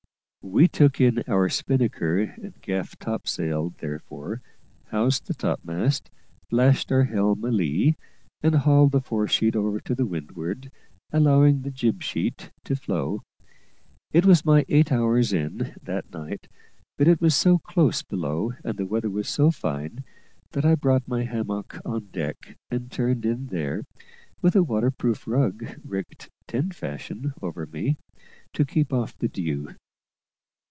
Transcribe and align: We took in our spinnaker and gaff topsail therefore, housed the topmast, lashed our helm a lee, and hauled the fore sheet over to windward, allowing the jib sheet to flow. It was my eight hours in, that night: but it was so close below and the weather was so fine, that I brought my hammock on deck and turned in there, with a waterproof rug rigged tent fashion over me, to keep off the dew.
We 0.43 0.67
took 0.67 0.99
in 0.99 1.21
our 1.27 1.49
spinnaker 1.49 2.17
and 2.21 2.59
gaff 2.63 2.97
topsail 2.97 3.75
therefore, 3.77 4.41
housed 4.87 5.27
the 5.27 5.35
topmast, 5.35 6.09
lashed 6.49 6.91
our 6.91 7.03
helm 7.03 7.45
a 7.45 7.51
lee, 7.51 7.95
and 8.41 8.55
hauled 8.55 8.91
the 8.93 9.01
fore 9.01 9.27
sheet 9.27 9.55
over 9.55 9.79
to 9.81 9.93
windward, 10.03 10.71
allowing 11.11 11.61
the 11.61 11.69
jib 11.69 12.01
sheet 12.01 12.49
to 12.63 12.75
flow. 12.75 13.21
It 14.11 14.25
was 14.25 14.43
my 14.43 14.65
eight 14.67 14.91
hours 14.91 15.31
in, 15.31 15.75
that 15.83 16.11
night: 16.11 16.47
but 16.97 17.07
it 17.07 17.21
was 17.21 17.35
so 17.35 17.59
close 17.59 18.01
below 18.01 18.53
and 18.63 18.77
the 18.79 18.87
weather 18.87 19.11
was 19.11 19.29
so 19.29 19.51
fine, 19.51 20.03
that 20.53 20.65
I 20.65 20.73
brought 20.73 21.07
my 21.07 21.23
hammock 21.23 21.79
on 21.85 22.07
deck 22.07 22.57
and 22.71 22.91
turned 22.91 23.27
in 23.27 23.47
there, 23.47 23.83
with 24.41 24.55
a 24.55 24.63
waterproof 24.63 25.27
rug 25.27 25.63
rigged 25.85 26.29
tent 26.47 26.73
fashion 26.73 27.35
over 27.43 27.67
me, 27.67 27.97
to 28.53 28.65
keep 28.65 28.91
off 28.91 29.15
the 29.15 29.27
dew. 29.27 29.75